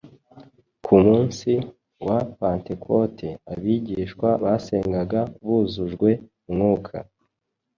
[0.85, 1.51] Ku munsi
[2.05, 6.09] wa Pentekote abigishwa basengaga buzujwe
[6.51, 6.97] Mwuka